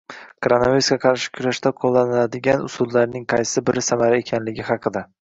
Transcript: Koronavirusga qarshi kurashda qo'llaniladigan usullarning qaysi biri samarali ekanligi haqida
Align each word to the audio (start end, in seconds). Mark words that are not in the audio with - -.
Koronavirusga 0.45 0.97
qarshi 1.03 1.29
kurashda 1.35 1.73
qo'llaniladigan 1.83 2.65
usullarning 2.71 3.31
qaysi 3.37 3.67
biri 3.71 3.89
samarali 3.93 4.29
ekanligi 4.29 4.71
haqida 4.73 5.09